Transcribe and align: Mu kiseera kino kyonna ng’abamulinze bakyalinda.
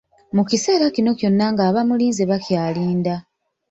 Mu 0.35 0.43
kiseera 0.49 0.85
kino 0.95 1.11
kyonna 1.19 1.45
ng’abamulinze 1.53 2.23
bakyalinda. 2.31 3.15